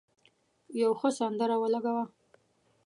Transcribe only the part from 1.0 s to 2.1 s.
سندره ولګوه.